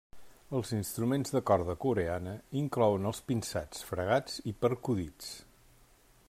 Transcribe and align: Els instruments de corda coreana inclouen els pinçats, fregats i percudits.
Els 0.59 0.69
instruments 0.77 1.33
de 1.35 1.41
corda 1.49 1.75
coreana 1.83 2.33
inclouen 2.63 3.05
els 3.11 3.21
pinçats, 3.29 3.85
fregats 3.91 4.41
i 4.53 4.55
percudits. 4.65 5.31